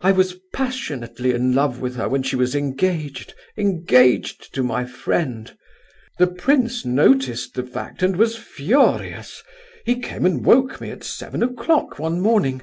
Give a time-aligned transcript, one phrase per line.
[0.00, 5.54] "I was passionately in love with her when she was engaged—engaged to my friend.
[6.18, 9.42] The prince noticed the fact and was furious.
[9.84, 12.62] He came and woke me at seven o'clock one morning.